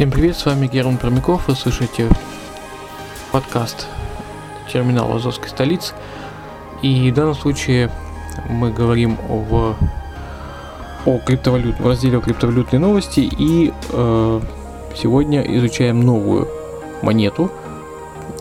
Всем 0.00 0.10
привет, 0.10 0.34
с 0.34 0.46
вами 0.46 0.66
Герман 0.66 0.96
Промяков, 0.96 1.46
вы 1.46 1.54
слышите 1.54 2.08
подкаст 3.32 3.86
терминала 4.72 5.16
Азовской 5.16 5.50
столицы. 5.50 5.92
И 6.80 7.10
в 7.10 7.14
данном 7.14 7.34
случае 7.34 7.90
мы 8.48 8.72
говорим 8.72 9.18
о, 9.28 9.74
о 11.04 11.18
криптовалют, 11.18 11.78
в 11.78 11.86
разделе 11.86 12.18
криптовалютные 12.18 12.80
новости 12.80 13.20
и 13.20 13.74
э, 13.90 14.40
сегодня 14.96 15.42
изучаем 15.58 16.00
новую 16.00 16.48
монету 17.02 17.52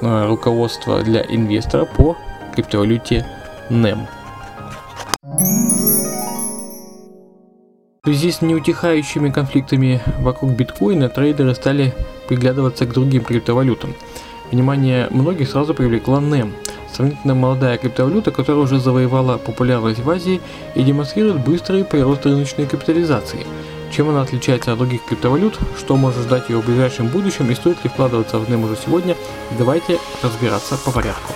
э, 0.02 0.28
руководство 0.28 1.04
для 1.04 1.24
инвестора 1.24 1.84
по 1.84 2.16
криптовалюте 2.56 3.26
NEM. 3.70 4.08
В 8.10 8.12
связи 8.12 8.32
с 8.32 8.42
неутихающими 8.42 9.30
конфликтами 9.30 10.02
вокруг 10.18 10.54
биткоина 10.54 11.10
трейдеры 11.10 11.54
стали 11.54 11.94
приглядываться 12.28 12.88
к 12.88 12.92
другим 12.92 13.24
криптовалютам. 13.24 13.94
Внимание 14.50 15.08
многих 15.12 15.48
сразу 15.48 15.76
привлекла 15.76 16.18
NEM, 16.18 16.52
сравнительно 16.92 17.36
молодая 17.36 17.78
криптовалюта, 17.78 18.32
которая 18.32 18.64
уже 18.64 18.80
завоевала 18.80 19.38
популярность 19.38 20.00
в 20.00 20.10
Азии 20.10 20.42
и 20.74 20.82
демонстрирует 20.82 21.46
быстрый 21.46 21.86
прирост 21.86 22.26
рыночной 22.26 22.66
капитализации. 22.66 23.46
Чем 23.92 24.10
она 24.10 24.24
отличается 24.24 24.72
от 24.72 24.80
других 24.80 25.06
криптовалют, 25.06 25.60
что 25.78 25.96
может 25.96 26.24
ждать 26.24 26.50
ее 26.50 26.62
в 26.62 26.66
ближайшем 26.66 27.10
будущем 27.10 27.52
и 27.52 27.54
стоит 27.54 27.84
ли 27.84 27.92
вкладываться 27.92 28.40
в 28.40 28.50
NEM 28.50 28.66
уже 28.66 28.76
сегодня, 28.84 29.16
давайте 29.60 30.00
разбираться 30.24 30.80
по 30.84 30.90
порядку. 30.90 31.32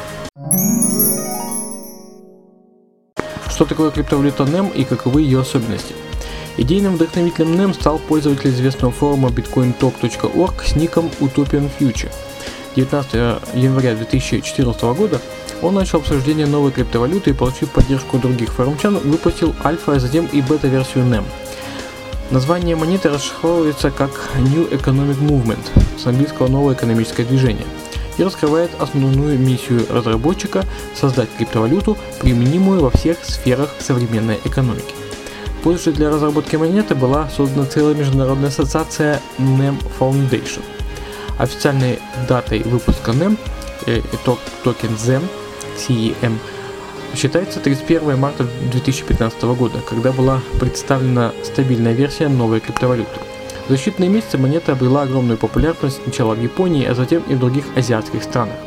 Что 3.48 3.66
такое 3.66 3.92
криптовалюта 3.92 4.46
NEM 4.46 4.74
и 4.74 4.84
каковы 4.84 5.22
ее 5.22 5.42
особенности? 5.42 5.94
Идейным 6.56 6.96
вдохновителем 6.96 7.54
NEM 7.54 7.74
стал 7.74 7.98
пользователь 7.98 8.52
известного 8.52 8.94
форума 8.94 9.30
bitcointalk.org 9.30 10.64
с 10.64 10.76
ником 10.76 11.10
Utopian 11.20 11.70
Future. 11.80 12.12
19 12.76 13.14
января 13.56 13.96
2014 13.96 14.84
года 14.96 15.20
он 15.64 15.74
начал 15.74 16.00
обсуждение 16.00 16.46
новой 16.46 16.72
криптовалюты 16.72 17.32
и, 17.32 17.34
получив 17.34 17.72
поддержку 17.72 18.20
других 18.20 18.54
форумчан, 18.54 18.98
выпустил 19.00 19.56
альфа, 19.64 19.94
а 19.94 20.00
затем 20.00 20.28
и 20.28 20.42
бета-версию 20.42 21.06
NEM. 21.06 21.24
Название 22.30 22.76
монеты 22.76 23.10
расшифровывается 23.10 23.90
как 23.90 24.12
New 24.38 24.68
Economic 24.70 25.20
Movement, 25.20 25.64
с 25.98 26.06
английского 26.06 26.48
«новое 26.48 26.76
экономическое 26.76 27.24
движение», 27.24 27.66
и 28.18 28.24
раскрывает 28.24 28.70
основную 28.80 29.40
миссию 29.40 29.88
разработчика– 29.90 30.66
создать 30.96 31.30
криптовалюту, 31.36 31.98
применимую 32.22 32.82
во 32.82 32.92
всех 32.92 33.18
сферах 33.24 33.70
современной 33.80 34.40
экономики. 34.46 35.03
Позже 35.64 35.94
для 35.94 36.10
разработки 36.10 36.58
монеты 36.58 36.94
была 36.94 37.30
создана 37.30 37.66
целая 37.66 37.96
международная 37.96 38.50
ассоциация 38.50 39.22
NEM 39.40 39.78
Foundation. 39.98 40.62
Официальной 41.38 42.00
датой 42.28 42.64
выпуска 42.64 43.12
NEM, 43.12 43.38
э, 43.86 44.02
токен 44.66 44.90
ZEM, 44.96 45.24
CEM, 45.78 46.38
считается 47.16 47.62
31 47.62 48.18
марта 48.18 48.46
2015 48.72 49.56
года, 49.56 49.80
когда 49.90 50.12
была 50.12 50.42
представлена 50.60 51.32
стабильная 51.44 51.94
версия 51.94 52.28
новой 52.28 52.60
криптовалюты. 52.60 53.22
За 53.70 53.76
считанные 53.76 54.10
месяцы 54.10 54.38
монета 54.38 54.74
обрела 54.74 55.04
огромную 55.04 55.38
популярность 55.38 56.02
сначала 56.04 56.34
в 56.34 56.44
Японии, 56.44 56.86
а 56.86 56.94
затем 56.94 57.24
и 57.30 57.36
в 57.36 57.40
других 57.40 57.64
азиатских 57.78 58.24
странах. 58.24 58.58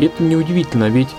И 0.00 0.06
это 0.06 0.20
неудивительно, 0.24 0.88
ведь 0.88 1.10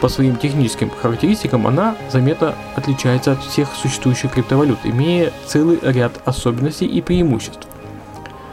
по 0.00 0.08
своим 0.08 0.36
техническим 0.36 0.90
характеристикам 0.90 1.66
она 1.66 1.96
заметно 2.10 2.54
отличается 2.74 3.32
от 3.32 3.42
всех 3.42 3.68
существующих 3.74 4.32
криптовалют, 4.32 4.78
имея 4.84 5.32
целый 5.46 5.78
ряд 5.82 6.12
особенностей 6.24 6.86
и 6.86 7.00
преимуществ. 7.00 7.66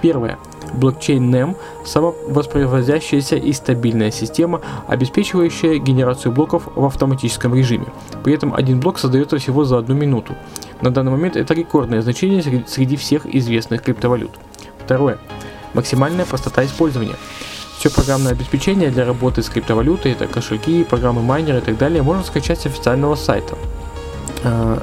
Первое. 0.01 0.37
Блокчейн 0.73 1.33
NEM– 1.33 1.55
самовоспроизводящаяся 1.85 3.35
и 3.35 3.53
стабильная 3.53 4.09
система, 4.09 4.61
обеспечивающая 4.87 5.77
генерацию 5.77 6.31
блоков 6.31 6.67
в 6.75 6.83
автоматическом 6.83 7.53
режиме. 7.53 7.85
При 8.23 8.33
этом 8.33 8.53
один 8.55 8.79
блок 8.79 8.97
создается 8.97 9.37
всего 9.37 9.65
за 9.65 9.77
одну 9.77 9.93
минуту. 9.93 10.35
На 10.81 10.89
данный 10.89 11.11
момент 11.11 11.35
это 11.35 11.53
рекордное 11.53 12.01
значение 12.01 12.41
среди 12.41 12.95
всех 12.95 13.27
известных 13.27 13.83
криптовалют. 13.83 14.31
Второе. 14.83 15.19
Максимальная 15.73 16.25
простота 16.25 16.65
использования. 16.65 17.15
Все 17.83 17.89
программное 17.89 18.31
обеспечение 18.31 18.91
для 18.91 19.03
работы 19.03 19.43
с 19.43 19.49
криптовалютой, 19.49 20.13
это 20.13 20.25
кошельки, 20.25 20.85
программы 20.85 21.21
майнеры 21.21 21.57
и 21.57 21.61
так 21.61 21.77
далее, 21.77 22.01
можно 22.01 22.23
скачать 22.23 22.61
с 22.61 22.65
официального 22.65 23.15
сайта 23.15 23.57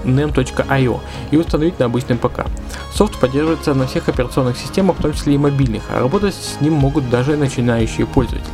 nem.io 0.05 1.01
и 1.31 1.37
установить 1.39 1.79
на 1.79 1.87
обычном 1.87 2.19
ПК. 2.19 2.45
Софт 2.93 3.19
поддерживается 3.19 3.73
на 3.73 3.87
всех 3.87 4.11
операционных 4.11 4.59
системах, 4.59 4.99
в 4.99 5.01
том 5.01 5.15
числе 5.15 5.37
и 5.37 5.39
мобильных, 5.39 5.85
а 5.89 5.99
работать 5.99 6.35
с 6.35 6.61
ним 6.61 6.75
могут 6.75 7.09
даже 7.09 7.39
начинающие 7.39 8.07
пользователи. 8.07 8.53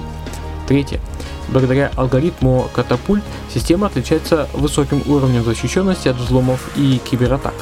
Третье. 0.68 1.00
Благодаря 1.48 1.90
алгоритму 1.96 2.68
катапульт 2.72 3.24
система 3.52 3.88
отличается 3.88 4.48
высоким 4.52 5.02
уровнем 5.06 5.42
защищенности 5.42 6.06
от 6.06 6.18
взломов 6.18 6.70
и 6.76 6.98
кибератак. 6.98 7.54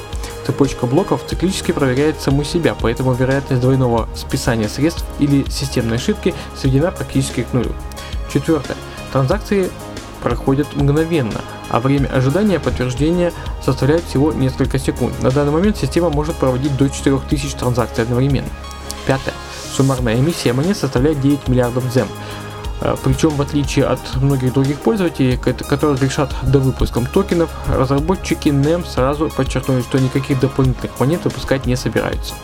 Цепочка 0.47 0.87
блоков 0.87 1.23
циклически 1.27 1.73
проверяет 1.73 2.21
саму 2.21 2.45
себя, 2.45 2.75
поэтому 2.79 3.15
вероятность 3.15 3.63
двойного 3.63 4.09
списания 4.15 4.69
средств 4.69 5.05
или 5.19 5.49
системной 5.51 5.97
ошибки 5.97 6.35
сведена 6.57 6.91
практически 6.91 7.45
к 7.45 7.53
нулю. 7.53 7.73
Четвертое. 8.33 8.77
Транзакции 9.13 9.71
проходят 10.23 10.75
мгновенно, 10.75 11.41
а 11.71 11.81
время 11.81 12.09
ожидания 12.09 12.59
подтверждения 12.59 13.33
составляет 13.63 14.05
всего 14.05 14.33
несколько 14.33 14.79
секунд. 14.79 15.23
На 15.23 15.31
данный 15.31 15.53
момент 15.53 15.77
система 15.77 16.11
может 16.11 16.35
проводить 16.37 16.77
до 16.77 16.89
4000 16.89 17.57
транзакций 17.57 18.05
одновременно. 18.05 18.49
Пятое. 19.07 19.35
Суммарная 19.75 20.17
эмиссия 20.17 20.53
монет 20.55 20.77
составляет 20.77 21.21
9 21.21 21.49
миллиардов 21.49 21.85
зем. 21.93 22.09
Э, 22.81 22.95
Причем, 23.03 23.31
в 23.31 23.41
отличие 23.41 23.87
от 23.87 24.01
многих 24.17 24.53
других 24.53 24.79
пользователей, 24.81 25.37
которые 25.37 25.99
решат 25.99 26.35
до 26.43 26.59
выпуском 26.59 27.07
токенов, 27.07 27.51
разработчики 27.69 28.49
NEM 28.49 28.87
сразу 28.87 29.31
подчеркнули, 29.31 29.83
что 29.83 29.99
никаких 29.99 30.41
дополнительных 30.41 30.99
монет 31.01 31.25
выпускать 31.25 31.67
не 31.67 31.77
собираются. 31.77 32.35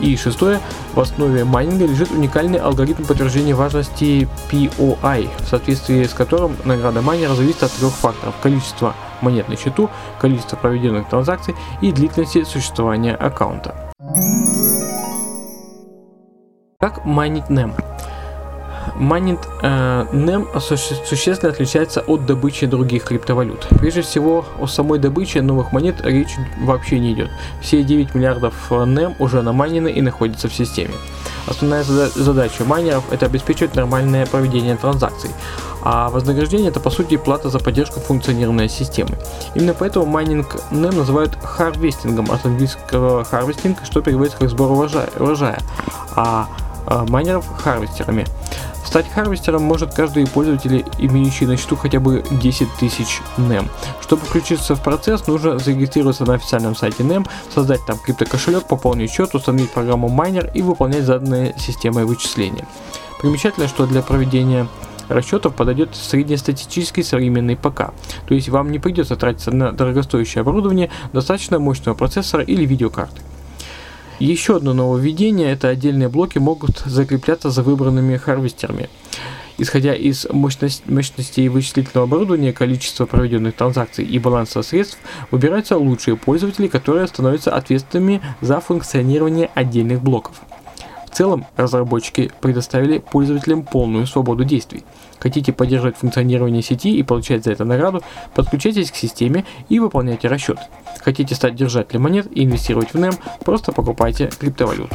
И 0.00 0.16
шестое, 0.16 0.60
в 0.94 1.00
основе 1.00 1.44
майнинга 1.44 1.86
лежит 1.86 2.12
уникальный 2.12 2.58
алгоритм 2.58 3.04
подтверждения 3.04 3.54
важности 3.54 4.28
POI, 4.50 5.28
в 5.40 5.48
соответствии 5.48 6.04
с 6.04 6.14
которым 6.14 6.56
награда 6.64 7.02
майнера 7.02 7.34
зависит 7.34 7.64
от 7.64 7.72
трех 7.72 7.92
факторов– 7.92 8.34
количества 8.42 8.94
монет 9.20 9.48
на 9.48 9.56
счету, 9.56 9.90
количество 10.20 10.56
проведенных 10.56 11.08
транзакций 11.08 11.56
и 11.80 11.90
длительности 11.90 12.44
существования 12.44 13.16
аккаунта. 13.16 13.74
Как 16.78 17.04
майнить 17.04 17.46
NEM? 17.48 17.72
Майнинг 18.98 19.40
э, 19.62 20.06
NEM 20.12 20.60
существенно 20.60 21.52
отличается 21.52 22.00
от 22.00 22.26
добычи 22.26 22.66
других 22.66 23.04
криптовалют. 23.04 23.66
Прежде 23.78 24.02
всего, 24.02 24.44
о 24.60 24.66
самой 24.66 24.98
добыче 24.98 25.40
новых 25.40 25.72
монет 25.72 26.00
речь 26.02 26.34
вообще 26.60 26.98
не 26.98 27.12
идет. 27.12 27.30
Все 27.60 27.84
9 27.84 28.14
миллиардов 28.14 28.54
NEM 28.70 29.14
уже 29.20 29.42
намайнены 29.42 29.88
и 29.88 30.00
находятся 30.00 30.48
в 30.48 30.54
системе. 30.54 30.94
Основная 31.46 31.84
задача 31.84 32.64
майнеров 32.64 33.04
это 33.10 33.26
обеспечивать 33.26 33.74
нормальное 33.74 34.26
проведение 34.26 34.76
транзакций, 34.76 35.30
а 35.82 36.10
вознаграждение 36.10 36.68
это 36.68 36.80
по 36.80 36.90
сути 36.90 37.16
плата 37.16 37.48
за 37.48 37.58
поддержку 37.58 38.00
функционирования 38.00 38.68
системы. 38.68 39.16
Именно 39.54 39.74
поэтому 39.74 40.06
майнинг 40.06 40.56
NEM 40.70 40.96
называют 40.96 41.38
харвестингом 41.42 42.30
от 42.30 42.44
английского 42.44 43.22
harvesting, 43.22 43.76
что 43.84 44.02
переводится 44.02 44.38
как 44.38 44.50
сбор 44.50 44.72
урожая, 44.72 45.08
урожая 45.18 45.60
а 46.16 46.48
майнеров 47.08 47.46
харвестерами. 47.62 48.26
Стать 48.84 49.10
харвестером 49.10 49.64
может 49.64 49.92
каждый 49.92 50.26
пользователь, 50.26 50.82
имеющий 50.98 51.44
на 51.44 51.58
счету 51.58 51.76
хотя 51.76 52.00
бы 52.00 52.24
10 52.30 52.68
тысяч 52.80 53.20
NEM. 53.36 53.68
Чтобы 54.00 54.22
включиться 54.22 54.74
в 54.74 54.82
процесс, 54.82 55.26
нужно 55.26 55.58
зарегистрироваться 55.58 56.24
на 56.24 56.34
официальном 56.34 56.74
сайте 56.74 57.02
NEM, 57.02 57.28
создать 57.54 57.84
там 57.86 57.98
криптокошелек, 57.98 58.64
пополнить 58.64 59.10
счет, 59.10 59.34
установить 59.34 59.72
программу 59.72 60.08
майнер 60.08 60.50
и 60.54 60.62
выполнять 60.62 61.04
заданные 61.04 61.54
системой 61.58 62.06
вычисления. 62.06 62.66
Примечательно, 63.20 63.68
что 63.68 63.86
для 63.86 64.00
проведения 64.00 64.66
расчетов 65.08 65.54
подойдет 65.54 65.94
среднестатистический 65.94 67.02
современный 67.02 67.56
ПК. 67.56 67.92
То 68.26 68.34
есть 68.34 68.48
вам 68.48 68.70
не 68.72 68.78
придется 68.78 69.16
тратиться 69.16 69.50
на 69.50 69.72
дорогостоящее 69.72 70.40
оборудование, 70.40 70.90
достаточно 71.12 71.58
мощного 71.58 71.94
процессора 71.94 72.42
или 72.42 72.64
видеокарты. 72.64 73.20
Еще 74.18 74.56
одно 74.56 74.74
нововведение– 74.74 75.52
это 75.52 75.68
отдельные 75.68 76.08
блоки 76.08 76.38
могут 76.38 76.78
закрепляться 76.78 77.50
за 77.50 77.62
выбранными 77.62 78.16
харвестерами. 78.16 78.90
Исходя 79.58 79.94
из 79.94 80.26
мощности 80.30 81.46
вычислительного 81.46 82.06
оборудования, 82.06 82.52
количества 82.52 83.06
проведенных 83.06 83.54
транзакций 83.54 84.04
и 84.04 84.18
баланса 84.18 84.62
средств, 84.62 84.98
выбираются 85.30 85.76
лучшие 85.76 86.16
пользователи, 86.16 86.66
которые 86.66 87.06
становятся 87.06 87.54
ответственными 87.54 88.20
за 88.40 88.58
функционирование 88.60 89.50
отдельных 89.54 90.02
блоков. 90.02 90.40
В 91.08 91.14
целом, 91.18 91.46
разработчики 91.56 92.30
предоставили 92.40 92.98
пользователям 92.98 93.62
полную 93.62 94.06
свободу 94.06 94.44
действий. 94.44 94.84
Хотите 95.18 95.54
поддерживать 95.54 95.96
функционирование 95.96 96.62
сети 96.62 96.94
и 96.94 97.02
получать 97.02 97.44
за 97.44 97.52
это 97.52 97.64
награду, 97.64 98.02
подключайтесь 98.34 98.90
к 98.90 98.94
системе 98.94 99.46
и 99.70 99.80
выполняйте 99.80 100.28
расчет. 100.28 100.58
Хотите 101.00 101.34
стать 101.34 101.54
держателем 101.54 102.02
монет 102.02 102.28
и 102.30 102.44
инвестировать 102.44 102.90
в 102.90 102.94
NEM, 102.96 103.18
просто 103.42 103.72
покупайте 103.72 104.30
криптовалюту. 104.38 104.94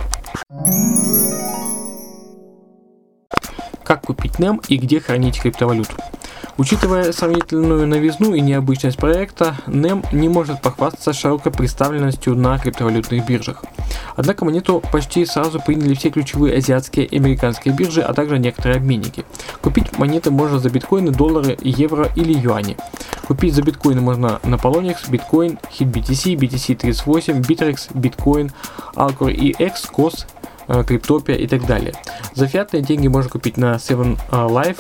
Как 3.83 4.01
купить 4.06 4.36
NEM 4.36 4.63
и 4.69 4.77
где 4.77 5.00
хранить 5.00 5.42
криптовалюту? 5.42 5.95
Учитывая 6.56 7.12
сравнительную 7.12 7.88
новизну 7.88 8.36
и 8.36 8.42
необычность 8.42 8.98
проекта, 8.98 9.56
NEM 9.66 10.06
не 10.12 10.30
может 10.30 10.62
похвастаться 10.62 11.12
широкой 11.12 11.52
представленностью 11.52 12.36
на 12.36 12.60
криптовалютных 12.60 13.26
биржах. 13.26 13.64
Однако 14.16 14.46
монету 14.46 14.84
почти 14.92 15.26
сразу 15.26 15.60
приняли 15.60 15.96
все 15.96 16.12
ключевые 16.12 16.58
азиатские 16.58 17.06
и 17.08 17.18
американские 17.18 17.74
биржи, 17.74 18.02
а 18.02 18.14
также 18.14 18.38
некоторые 18.38 18.78
обменники. 18.78 19.26
Купить 19.62 19.98
монеты 19.98 20.30
можно 20.30 20.60
за 20.60 20.70
биткоины, 20.70 21.12
доллары, 21.12 21.58
евро 21.62 22.12
или 22.16 22.34
юани. 22.34 22.78
Купить 23.28 23.56
за 23.56 23.64
биткоины 23.64 24.02
можно 24.02 24.40
на 24.44 24.56
Poloniex, 24.56 25.10
биткоин, 25.10 25.58
HitBTC, 25.80 26.36
BTC38, 26.36 27.42
Bittrex, 27.42 27.98
биткоин, 27.98 28.52
Alcor 28.96 29.34
EX, 29.34 29.90
COS, 29.92 30.26
Криптопия 30.88 31.36
и 31.36 31.48
так 31.48 31.65
далее. 31.65 31.94
За 32.33 32.48
фиатные 32.48 32.81
деньги 32.81 33.07
можно 33.07 33.30
купить 33.30 33.57
на 33.57 33.75
7life, 33.75 34.80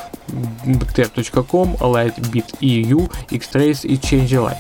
btr.com, 0.65 1.75
lightbit.eu, 1.79 3.11
xtrace 3.29 3.85
и 3.87 3.95
ChangeLi. 3.95 4.57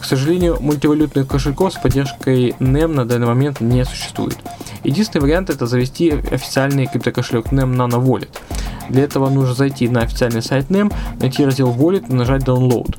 К 0.00 0.04
сожалению, 0.04 0.58
мультивалютных 0.60 1.26
кошельков 1.26 1.74
с 1.74 1.76
поддержкой 1.76 2.54
NEM 2.58 2.88
на 2.88 3.04
данный 3.04 3.26
момент 3.26 3.60
не 3.60 3.84
существует. 3.84 4.38
Единственный 4.84 5.22
вариант 5.22 5.50
это 5.50 5.66
завести 5.66 6.10
официальный 6.10 6.86
криптокошелек 6.86 7.46
NEM 7.52 7.74
Nano 7.74 8.02
Wallet. 8.02 8.30
Для 8.88 9.04
этого 9.04 9.28
нужно 9.28 9.54
зайти 9.54 9.88
на 9.88 10.00
официальный 10.00 10.42
сайт 10.42 10.70
NEM, 10.70 10.92
найти 11.20 11.44
раздел 11.44 11.70
Wallet 11.70 12.08
и 12.08 12.12
нажать 12.12 12.42
Download 12.42 12.96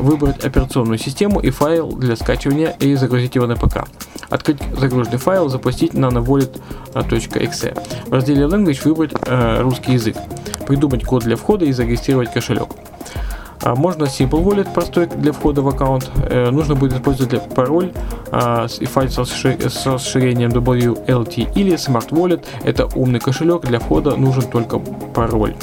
выбрать 0.00 0.44
операционную 0.44 0.98
систему 0.98 1.40
и 1.40 1.50
файл 1.50 1.92
для 1.92 2.16
скачивания 2.16 2.70
и 2.80 2.94
загрузить 2.94 3.34
его 3.34 3.46
на 3.46 3.56
ПК. 3.56 3.86
Открыть 4.30 4.58
загруженный 4.78 5.18
файл, 5.18 5.48
запустить 5.48 5.92
nanowallet.exe. 5.92 8.08
В 8.08 8.12
разделе 8.12 8.44
Language 8.44 8.82
выбрать 8.84 9.12
э, 9.26 9.60
русский 9.60 9.92
язык, 9.92 10.16
придумать 10.66 11.04
код 11.04 11.24
для 11.24 11.36
входа 11.36 11.64
и 11.64 11.72
зарегистрировать 11.72 12.32
кошелек. 12.32 12.68
А 13.62 13.74
можно 13.74 14.04
Simple 14.04 14.42
Wallet 14.42 14.72
простой 14.72 15.06
для 15.06 15.32
входа 15.32 15.62
в 15.62 15.68
аккаунт. 15.68 16.10
Э, 16.30 16.50
нужно 16.50 16.74
будет 16.74 16.94
использовать 16.94 17.54
пароль 17.54 17.92
э, 18.32 18.66
и 18.78 18.86
файл 18.86 19.10
с, 19.10 19.18
расшир- 19.18 19.68
с 19.68 19.86
расширением 19.86 20.50
WLT 20.50 21.52
или 21.54 21.74
Smart 21.74 22.08
Wallet. 22.08 22.44
Это 22.64 22.86
умный 22.94 23.20
кошелек. 23.20 23.66
Для 23.66 23.78
входа 23.78 24.16
нужен 24.16 24.44
только 24.44 24.78
пароль. 24.78 25.54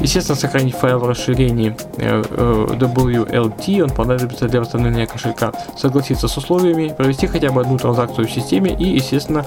Естественно, 0.00 0.36
сохранить 0.36 0.76
файл 0.76 1.00
в 1.00 1.08
расширении 1.08 1.74
э, 1.96 2.22
э, 2.30 2.66
WLT, 2.78 3.82
он 3.82 3.90
понадобится 3.90 4.46
для 4.48 4.60
восстановления 4.60 5.06
кошелька, 5.06 5.52
согласиться 5.76 6.28
с 6.28 6.36
условиями, 6.36 6.94
провести 6.96 7.26
хотя 7.26 7.50
бы 7.50 7.60
одну 7.60 7.78
транзакцию 7.78 8.28
в 8.28 8.30
системе 8.30 8.76
и, 8.78 8.84
естественно, 8.84 9.44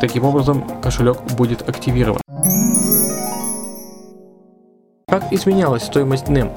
таким 0.00 0.24
образом 0.24 0.62
кошелек 0.82 1.18
будет 1.36 1.66
активирован. 1.68 2.20
Как 5.08 5.32
изменялась 5.32 5.84
стоимость 5.84 6.26
NEM? 6.26 6.50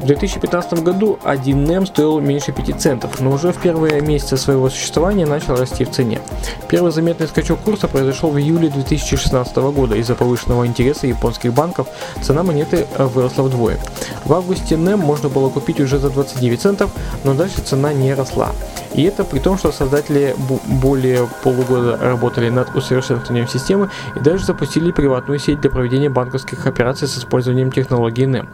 В 0.00 0.06
2015 0.06 0.84
году 0.84 1.18
один 1.24 1.64
NEM 1.64 1.84
стоил 1.84 2.20
меньше 2.20 2.52
5 2.52 2.80
центов, 2.80 3.20
но 3.20 3.32
уже 3.32 3.52
в 3.52 3.60
первые 3.60 4.00
месяцы 4.00 4.36
своего 4.36 4.70
существования 4.70 5.26
начал 5.26 5.56
расти 5.56 5.84
в 5.84 5.90
цене. 5.90 6.20
Первый 6.68 6.92
заметный 6.92 7.26
скачок 7.26 7.58
курса 7.60 7.88
произошел 7.88 8.30
в 8.30 8.38
июле 8.38 8.68
2016 8.68 9.56
года. 9.56 9.96
Из-за 9.96 10.14
повышенного 10.14 10.66
интереса 10.66 11.08
японских 11.08 11.52
банков 11.52 11.88
цена 12.22 12.44
монеты 12.44 12.86
выросла 12.96 13.42
вдвое. 13.42 13.80
В 14.24 14.32
августе 14.32 14.76
NEM 14.76 14.98
можно 14.98 15.28
было 15.28 15.48
купить 15.50 15.80
уже 15.80 15.98
за 15.98 16.10
29 16.10 16.60
центов, 16.60 16.90
но 17.24 17.34
дальше 17.34 17.60
цена 17.60 17.92
не 17.92 18.14
росла. 18.14 18.52
И 18.94 19.02
это 19.02 19.24
при 19.24 19.38
том, 19.38 19.58
что 19.58 19.70
создатели 19.70 20.34
более 20.66 21.28
полугода 21.42 21.98
работали 22.00 22.48
над 22.48 22.74
усовершенствованием 22.74 23.46
системы 23.46 23.90
и 24.16 24.20
даже 24.20 24.44
запустили 24.44 24.92
приватную 24.92 25.38
сеть 25.38 25.60
для 25.60 25.70
проведения 25.70 26.08
банковских 26.08 26.66
операций 26.66 27.06
с 27.06 27.18
использованием 27.18 27.70
технологии 27.70 28.26
NEM. 28.26 28.48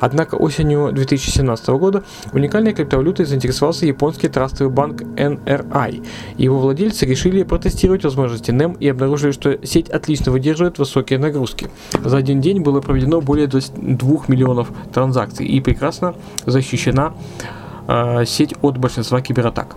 Однако 0.00 0.36
осенью 0.36 0.83
2017 0.92 1.68
года 1.68 2.04
уникальной 2.32 2.72
криптовалютой 2.72 3.26
заинтересовался 3.26 3.86
японский 3.86 4.28
трастовый 4.28 4.72
банк 4.72 5.02
NRI. 5.02 6.06
Его 6.36 6.58
владельцы 6.58 7.06
решили 7.06 7.42
протестировать 7.42 8.04
возможности 8.04 8.50
NEM 8.50 8.76
и 8.78 8.88
обнаружили, 8.88 9.32
что 9.32 9.58
сеть 9.66 9.88
отлично 9.90 10.32
выдерживает 10.32 10.78
высокие 10.78 11.18
нагрузки. 11.18 11.68
За 12.04 12.16
один 12.16 12.40
день 12.40 12.60
было 12.62 12.80
проведено 12.80 13.20
более 13.20 13.46
22 13.46 14.24
миллионов 14.28 14.68
транзакций 14.92 15.46
и 15.46 15.60
прекрасно 15.60 16.14
защищена 16.46 17.14
э, 17.88 18.24
сеть 18.26 18.54
от 18.62 18.78
большинства 18.78 19.20
кибератак. 19.20 19.76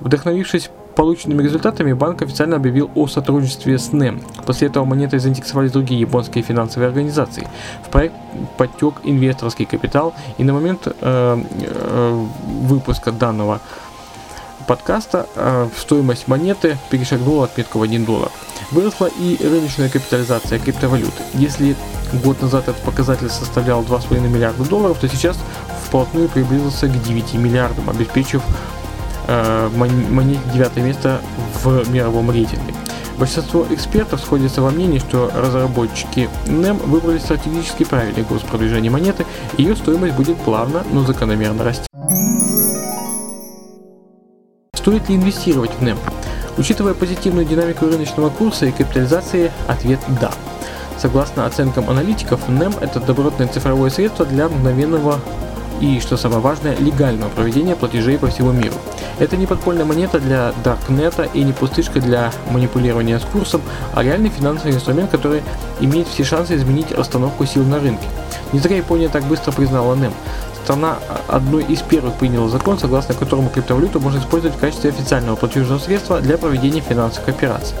Вдохновившись 0.00 0.70
полученными 0.96 1.42
результатами, 1.42 1.92
банк 1.92 2.22
официально 2.22 2.56
объявил 2.56 2.90
о 2.94 3.06
сотрудничестве 3.06 3.78
с 3.78 3.90
NEM. 3.90 4.22
После 4.46 4.68
этого 4.68 4.84
монетой 4.84 5.18
заинтересовались 5.18 5.70
другие 5.70 6.00
японские 6.00 6.42
финансовые 6.42 6.88
организации. 6.88 7.46
В 7.86 7.90
проект 7.90 8.14
подтек 8.56 8.94
инвесторский 9.04 9.66
капитал, 9.66 10.14
и 10.38 10.44
на 10.44 10.54
момент 10.54 10.86
э, 10.86 10.92
э, 11.00 12.26
выпуска 12.62 13.12
данного 13.12 13.60
подкаста 14.66 15.26
э, 15.36 15.68
стоимость 15.76 16.28
монеты 16.28 16.78
перешагнула 16.90 17.44
отметку 17.44 17.78
в 17.78 17.82
1 17.82 18.04
доллар. 18.04 18.30
Выросла 18.70 19.06
и 19.06 19.36
рыночная 19.40 19.90
капитализация 19.90 20.58
криптовалюты. 20.58 21.22
Если 21.34 21.76
год 22.24 22.40
назад 22.42 22.68
этот 22.68 22.82
показатель 22.82 23.28
составлял 23.28 23.82
2,5 23.82 24.20
миллиарда 24.28 24.64
долларов, 24.64 24.98
то 24.98 25.08
сейчас 25.08 25.38
вплотную 25.84 26.28
приблизился 26.28 26.88
к 26.88 27.02
9 27.02 27.34
миллиардам, 27.34 27.90
обеспечив 27.90 28.42
э, 29.26 29.68
монете 29.70 30.40
девятое 30.52 30.84
место 30.84 31.20
в 31.62 31.90
мировом 31.90 32.30
рейтинге. 32.30 32.74
Большинство 33.18 33.66
экспертов 33.70 34.20
сходятся 34.20 34.60
во 34.60 34.70
мнении, 34.70 34.98
что 34.98 35.30
разработчики 35.34 36.28
NEM 36.46 36.76
выбрали 36.86 37.18
стратегически 37.18 37.84
правильный 37.84 38.24
курс 38.24 38.42
продвижения 38.42 38.90
монеты, 38.90 39.24
и 39.56 39.62
ее 39.62 39.74
стоимость 39.74 40.14
будет 40.14 40.36
плавно, 40.38 40.84
но 40.92 41.02
закономерно 41.02 41.64
расти. 41.64 41.86
Стоит 44.74 45.08
ли 45.08 45.16
инвестировать 45.16 45.70
в 45.70 45.82
NEM? 45.82 45.96
Учитывая 46.58 46.94
позитивную 46.94 47.46
динамику 47.46 47.86
рыночного 47.86 48.28
курса 48.28 48.66
и 48.66 48.70
капитализации, 48.72 49.50
ответ– 49.66 50.00
да. 50.20 50.30
Согласно 50.98 51.46
оценкам 51.46 51.88
аналитиков, 51.90 52.48
NEM– 52.48 52.74
это 52.80 53.00
добротное 53.00 53.48
цифровое 53.48 53.90
средство 53.90 54.24
для 54.24 54.48
мгновенного 54.48 55.20
и, 55.80 56.00
что 56.00 56.16
самое 56.16 56.40
важное, 56.40 56.76
легального 56.76 57.28
проведения 57.30 57.76
платежей 57.76 58.18
по 58.18 58.28
всему 58.28 58.52
миру. 58.52 58.74
Это 59.18 59.36
не 59.36 59.46
подпольная 59.46 59.84
монета 59.84 60.18
для 60.20 60.52
Даркнета 60.64 61.24
и 61.34 61.42
не 61.42 61.52
пустышка 61.52 62.00
для 62.00 62.32
манипулирования 62.50 63.18
с 63.18 63.24
курсом, 63.24 63.62
а 63.94 64.02
реальный 64.02 64.30
финансовый 64.30 64.72
инструмент, 64.72 65.10
который 65.10 65.42
имеет 65.80 66.08
все 66.08 66.24
шансы 66.24 66.56
изменить 66.56 66.92
расстановку 66.92 67.46
сил 67.46 67.64
на 67.64 67.78
рынке. 67.78 68.06
Не 68.52 68.58
зря 68.58 68.76
Япония 68.76 69.08
так 69.08 69.24
быстро 69.24 69.52
признала 69.52 69.94
NEM 69.94 70.12
страна 70.66 70.96
одной 71.28 71.62
из 71.62 71.80
первых 71.82 72.14
приняла 72.14 72.48
закон, 72.48 72.76
согласно 72.76 73.14
которому 73.14 73.48
криптовалюту 73.50 74.00
можно 74.00 74.18
использовать 74.18 74.56
в 74.56 74.60
качестве 74.60 74.90
официального 74.90 75.36
платежного 75.36 75.78
средства 75.78 76.20
для 76.20 76.36
проведения 76.38 76.80
финансовых 76.80 77.28
операций. 77.28 77.76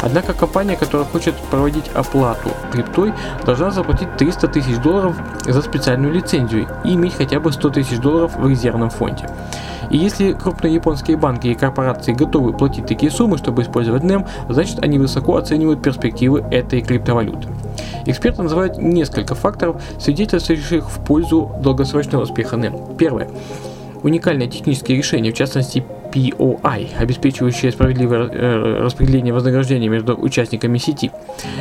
Однако 0.00 0.34
компания, 0.34 0.76
которая 0.76 1.04
хочет 1.04 1.34
проводить 1.50 1.90
оплату 1.94 2.50
криптой, 2.70 3.12
должна 3.44 3.72
заплатить 3.72 4.16
300 4.16 4.46
тысяч 4.48 4.76
долларов 4.76 5.16
за 5.44 5.60
специальную 5.62 6.14
лицензию 6.14 6.68
и 6.84 6.94
иметь 6.94 7.14
хотя 7.14 7.40
бы 7.40 7.50
100 7.50 7.70
тысяч 7.70 7.98
долларов 7.98 8.36
в 8.36 8.48
резервном 8.48 8.90
фонде. 8.90 9.28
И 9.90 9.96
если 9.96 10.32
крупные 10.32 10.74
японские 10.74 11.16
банки 11.16 11.48
и 11.48 11.54
корпорации 11.56 12.12
готовы 12.12 12.52
платить 12.52 12.86
такие 12.86 13.10
суммы, 13.10 13.38
чтобы 13.38 13.62
использовать 13.62 14.04
NEM, 14.04 14.28
значит 14.48 14.78
они 14.84 14.98
высоко 14.98 15.36
оценивают 15.36 15.82
перспективы 15.82 16.44
этой 16.52 16.82
криптовалюты. 16.82 17.48
Эксперты 18.06 18.42
называют 18.42 18.78
несколько 18.78 19.34
факторов, 19.34 19.82
свидетельствующих 19.98 20.88
в 20.90 21.04
пользу 21.04 21.52
долгосрочного 21.60 22.22
успеха 22.22 22.56
NEM. 22.56 22.96
Первое. 22.96 23.28
Уникальное 24.02 24.46
техническое 24.46 24.94
решение, 24.94 25.32
в 25.32 25.36
частности 25.36 25.84
POI, 26.12 26.88
обеспечивающее 26.98 27.72
справедливое 27.72 28.28
э, 28.28 28.80
распределение 28.80 29.34
вознаграждения 29.34 29.88
между 29.88 30.16
участниками 30.16 30.78
сети. 30.78 31.10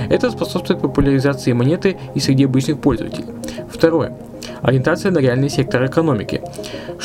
Это 0.09 0.29
способствует 0.31 0.81
популяризации 0.81 1.53
монеты 1.53 1.97
и 2.13 2.19
среди 2.19 2.45
обычных 2.45 2.79
пользователей. 2.79 3.25
Второе. 3.69 4.13
Ориентация 4.61 5.11
на 5.11 5.19
реальный 5.19 5.49
сектор 5.49 5.85
экономики. 5.85 6.41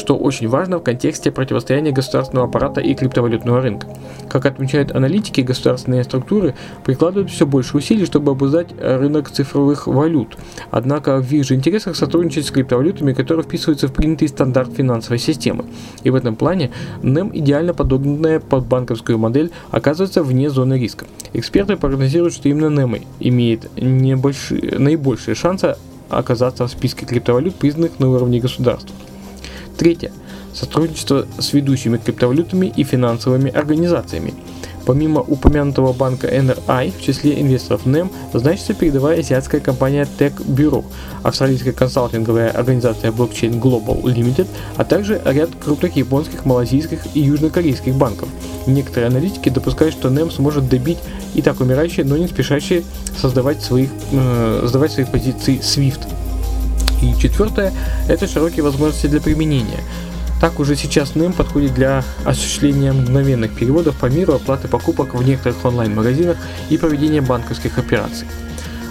Что 0.02 0.16
очень 0.16 0.48
важно 0.48 0.78
в 0.78 0.82
контексте 0.82 1.30
противостояния 1.30 1.92
государственного 1.92 2.48
аппарата 2.48 2.80
и 2.80 2.92
криптовалютного 2.92 3.60
рынка. 3.60 3.86
Как 4.28 4.46
отмечают 4.46 4.90
аналитики, 4.90 5.42
государственные 5.42 6.02
структуры 6.02 6.56
прикладывают 6.84 7.30
все 7.30 7.46
больше 7.46 7.76
усилий, 7.76 8.04
чтобы 8.04 8.32
обуздать 8.32 8.66
рынок 8.80 9.30
цифровых 9.30 9.86
валют. 9.86 10.36
Однако 10.72 11.18
в 11.18 11.32
их 11.32 11.44
же 11.44 11.54
интересах 11.54 11.94
сотрудничать 11.94 12.46
с 12.46 12.50
криптовалютами, 12.50 13.12
которые 13.12 13.44
вписываются 13.44 13.86
в 13.86 13.92
принятый 13.92 14.26
стандарт 14.26 14.72
финансовой 14.72 15.20
системы. 15.20 15.66
И 16.02 16.10
в 16.10 16.16
этом 16.16 16.34
плане 16.34 16.72
NEM, 17.02 17.30
идеально 17.32 17.72
подогнанная 17.72 18.40
под 18.40 18.66
банковскую 18.66 19.18
модель, 19.18 19.52
оказывается 19.70 20.24
вне 20.24 20.50
зоны 20.50 20.80
риска. 20.80 21.06
Эксперты 21.32 21.76
прогнозируют, 21.76 22.34
что 22.34 22.48
именно 22.48 22.80
NEM 22.80 23.06
имеет 23.20 23.70
небольшие, 23.80 24.80
наибольшие 24.80 25.36
шансы 25.36 25.76
оказаться 26.08 26.66
в 26.66 26.70
списке 26.70 27.06
криптовалют, 27.06 27.54
признанных 27.54 28.00
на 28.00 28.10
уровне 28.10 28.40
государств. 28.40 28.92
Третье. 29.82 30.12
Сотрудничество 30.54 31.26
с 31.40 31.52
ведущими 31.52 31.96
криптовалютами 31.96 32.72
и 32.76 32.84
финансовыми 32.84 33.50
организациями. 33.50 34.32
Помимо 34.86 35.22
упомянутого 35.22 35.92
банка 35.92 36.28
NRI, 36.28 36.92
в 36.96 37.02
числе 37.02 37.40
инвесторов 37.40 37.84
NEM 37.84 38.08
значится 38.32 38.74
передовая 38.74 39.18
азиатская 39.18 39.60
компания 39.60 40.06
Tech 40.20 40.34
Bureau, 40.46 40.84
австралийская 41.24 41.72
консалтинговая 41.72 42.50
организация 42.50 43.10
Blockchain 43.10 43.60
Global 43.60 44.00
Limited, 44.04 44.46
а 44.76 44.84
также 44.84 45.20
ряд 45.24 45.50
крупных 45.60 45.96
японских, 45.96 46.44
малазийских 46.44 47.00
и 47.14 47.20
южнокорейских 47.20 47.96
банков. 47.96 48.28
Некоторые 48.68 49.08
аналитики 49.08 49.48
допускают, 49.48 49.94
что 49.94 50.10
NEM 50.10 50.30
сможет 50.30 50.68
добить 50.68 50.98
и 51.34 51.42
так 51.42 51.60
умирающие, 51.60 52.06
но 52.06 52.16
не 52.16 52.28
спешащие 52.28 52.84
создавать 53.20 53.60
своих, 53.64 53.90
э, 54.12 54.62
сдавать 54.64 54.92
свои 54.92 55.06
позиции 55.06 55.58
SWIFT. 55.58 56.21
И 57.02 57.14
четвертое– 57.18 57.72
это 58.08 58.26
широкие 58.26 58.62
возможности 58.62 59.08
для 59.08 59.20
применения. 59.20 59.80
Так 60.40 60.58
уже 60.58 60.74
сейчас 60.76 61.14
NEM 61.14 61.32
подходит 61.34 61.74
для 61.74 62.02
осуществления 62.24 62.92
мгновенных 62.92 63.54
переводов 63.54 63.96
по 63.96 64.06
миру, 64.06 64.34
оплаты 64.34 64.68
покупок 64.68 65.14
в 65.14 65.22
некоторых 65.22 65.64
онлайн-магазинах 65.64 66.36
и 66.70 66.78
проведения 66.78 67.20
банковских 67.20 67.78
операций. 67.78 68.26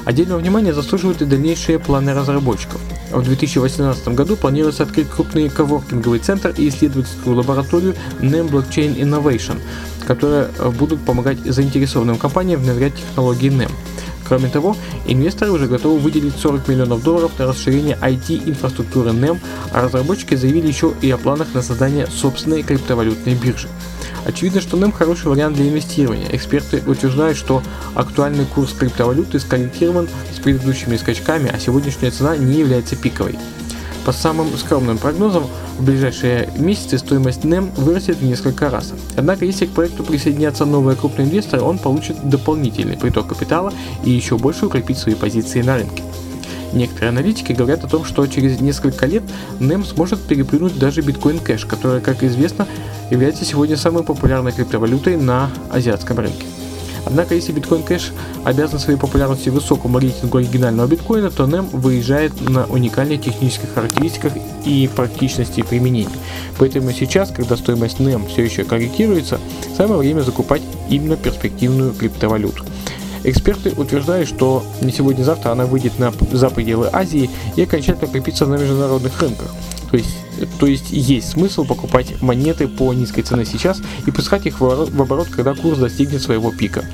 Отдельного 0.05 0.39
внимания 0.39 0.73
заслуживают 0.73 1.21
и 1.21 1.25
дальнейшие 1.25 1.77
планы 1.77 2.13
разработчиков. 2.13 2.81
В 3.11 3.21
2018 3.21 4.07
году 4.09 4.35
планируется 4.35 4.83
открыть 4.83 5.09
крупный 5.09 5.49
коворкинговый 5.49 6.19
центр 6.19 6.53
и 6.57 6.69
исследовательскую 6.69 7.35
лабораторию 7.35 7.95
NEM 8.19 8.49
Blockchain 8.49 8.97
Innovation, 8.97 9.59
которые 10.07 10.47
будут 10.79 11.01
помогать 11.01 11.37
заинтересованным 11.45 12.17
компаниям 12.17 12.61
внедрять 12.61 12.95
технологии 12.95 13.49
NEM. 13.49 13.71
Кроме 14.31 14.47
того, 14.47 14.77
инвесторы 15.07 15.51
уже 15.51 15.67
готовы 15.67 15.99
выделить 15.99 16.37
40 16.37 16.65
миллионов 16.69 17.03
долларов 17.03 17.37
на 17.37 17.47
расширение 17.47 17.97
IT-инфраструктуры 18.01 19.09
NEM, 19.09 19.37
а 19.73 19.81
разработчики 19.81 20.35
заявили 20.35 20.67
еще 20.67 20.93
и 21.01 21.11
о 21.11 21.17
планах 21.17 21.53
на 21.53 21.61
создание 21.61 22.07
собственной 22.07 22.63
криптовалютной 22.63 23.35
биржи. 23.35 23.67
Очевидно, 24.23 24.61
что 24.61 24.77
NEM 24.77 24.93
хороший 24.93 25.25
вариант 25.25 25.57
для 25.57 25.67
инвестирования. 25.67 26.29
Эксперты 26.31 26.81
утверждают, 26.87 27.37
что 27.37 27.61
актуальный 27.93 28.45
курс 28.45 28.71
криптовалюты 28.71 29.37
скорректирован 29.37 30.07
с 30.33 30.39
предыдущими 30.39 30.95
скачками, 30.95 31.51
а 31.53 31.59
сегодняшняя 31.59 32.11
цена 32.11 32.37
не 32.37 32.59
является 32.59 32.95
пиковой. 32.95 33.37
По 34.05 34.11
самым 34.11 34.57
скромным 34.57 34.97
прогнозам, 34.97 35.43
в 35.77 35.83
ближайшие 35.83 36.49
месяцы 36.57 36.97
стоимость 36.97 37.43
NEM 37.43 37.69
вырастет 37.79 38.17
в 38.17 38.23
несколько 38.23 38.69
раз. 38.71 38.93
Однако, 39.15 39.45
если 39.45 39.67
к 39.67 39.71
проекту 39.71 40.03
присоединятся 40.03 40.65
новые 40.65 40.97
крупные 40.97 41.27
инвесторы, 41.27 41.61
он 41.61 41.77
получит 41.77 42.17
дополнительный 42.27 42.97
приток 42.97 43.27
капитала 43.27 43.71
и 44.03 44.09
еще 44.09 44.37
больше 44.37 44.65
укрепит 44.65 44.97
свои 44.97 45.13
позиции 45.13 45.61
на 45.61 45.75
рынке. 45.75 46.01
Некоторые 46.73 47.09
аналитики 47.09 47.51
говорят 47.51 47.83
о 47.83 47.87
том, 47.87 48.03
что 48.03 48.25
через 48.25 48.59
несколько 48.59 49.05
лет 49.05 49.23
NEM 49.59 49.85
сможет 49.85 50.21
переплюнуть 50.21 50.79
даже 50.79 51.01
Bitcoin 51.01 51.43
Cash, 51.45 51.67
который, 51.67 52.01
как 52.01 52.23
известно, 52.23 52.67
является 53.11 53.45
сегодня 53.45 53.77
самой 53.77 54.03
популярной 54.03 54.51
криптовалютой 54.51 55.17
на 55.17 55.51
азиатском 55.69 56.17
рынке. 56.17 56.45
Однако, 57.05 57.35
если 57.35 57.53
Bitcoin 57.53 57.87
Cash 57.87 58.11
обязан 58.43 58.79
своей 58.79 58.99
популярностью 58.99 59.53
высокому 59.53 59.99
рейтингу 59.99 60.37
оригинального 60.37 60.87
биткоина, 60.87 61.31
то 61.31 61.45
NEM 61.45 61.69
выезжает 61.71 62.39
на 62.49 62.65
уникальных 62.65 63.21
технических 63.21 63.73
характеристиках 63.73 64.33
и 64.65 64.89
практичности 64.95 65.61
применения. 65.61 66.09
Поэтому 66.57 66.91
сейчас, 66.91 67.31
когда 67.31 67.57
стоимость 67.57 67.99
NEM 67.99 68.27
все 68.27 68.43
еще 68.43 68.63
корректируется, 68.63 69.39
самое 69.75 69.99
время 69.99 70.21
закупать 70.21 70.61
именно 70.89 71.17
перспективную 71.17 71.93
криптовалюту. 71.93 72.65
Эксперты 73.23 73.71
утверждают, 73.77 74.27
что 74.27 74.63
не 74.81 74.91
сегодня-завтра 74.91 75.51
она 75.51 75.65
выйдет 75.65 75.99
на, 75.99 76.11
за 76.31 76.49
пределы 76.49 76.89
Азии 76.91 77.29
и 77.55 77.63
окончательно 77.63 78.07
крепится 78.07 78.47
на 78.47 78.55
международных 78.55 79.21
рынках. 79.21 79.53
То 79.91 79.97
есть, 79.97 80.15
то 80.45 80.67
есть 80.67 80.91
есть 80.91 81.31
смысл 81.31 81.65
покупать 81.65 82.21
монеты 82.21 82.67
по 82.67 82.93
низкой 82.93 83.21
цене 83.21 83.45
сейчас 83.45 83.81
и 84.05 84.11
пускать 84.11 84.45
их 84.45 84.59
в 84.59 85.01
оборот, 85.01 85.27
когда 85.29 85.53
курс 85.53 85.79
достигнет 85.79 86.21
своего 86.21 86.51
пика. 86.51 86.85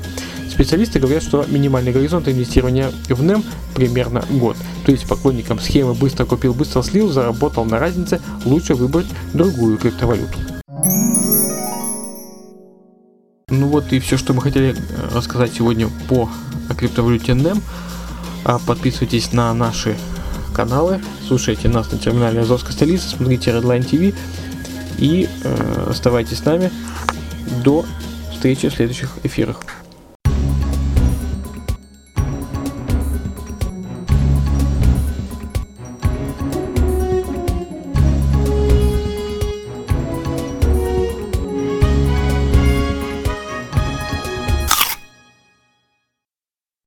Специалисты 0.48 0.98
говорят, 0.98 1.22
что 1.22 1.44
минимальный 1.48 1.92
горизонт 1.92 2.26
инвестирования 2.26 2.90
в 3.08 3.22
NEM 3.22 3.44
примерно 3.74 4.24
год. 4.28 4.56
То 4.84 4.90
есть 4.90 5.06
поклонникам 5.06 5.60
схемы 5.60 5.94
быстро 5.94 6.24
купил, 6.24 6.52
быстро 6.52 6.82
слил, 6.82 7.12
заработал 7.12 7.64
на 7.64 7.78
разнице, 7.78 8.20
лучше 8.44 8.74
выбрать 8.74 9.06
другую 9.34 9.78
криптовалюту. 9.78 10.36
Ну 13.50 13.68
вот 13.68 13.92
и 13.92 14.00
все, 14.00 14.16
что 14.16 14.34
мы 14.34 14.42
хотели 14.42 14.74
э, 14.74 15.14
рассказать 15.14 15.52
сегодня 15.54 15.88
по 16.08 16.28
криптовалюте 16.76 17.32
NEM. 17.32 17.62
А 18.44 18.58
подписывайтесь 18.58 19.32
на 19.32 19.52
наши 19.54 19.96
каналы, 20.58 21.00
слушайте 21.28 21.68
нас 21.68 21.92
на 21.92 21.98
терминале 21.98 22.40
Азовской 22.40 22.72
столицы, 22.72 23.08
смотрите 23.08 23.52
Redline 23.52 23.88
TV 23.88 24.12
и 24.98 25.28
э, 25.44 25.86
оставайтесь 25.88 26.38
с 26.38 26.44
нами 26.44 26.72
до 27.62 27.84
встречи 28.32 28.68
в 28.68 28.74
следующих 28.74 29.18
эфирах. 29.22 29.60